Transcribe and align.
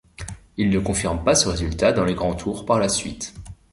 Il 0.57 0.71
ne 0.71 0.79
confirme 0.79 1.23
pas 1.23 1.35
ce 1.35 1.47
résultat 1.47 1.91
dans 1.93 2.05
les 2.05 2.15
grands 2.15 2.33
tours 2.33 2.65
par 2.65 2.79
la 2.79 2.89
suite. 2.89 3.35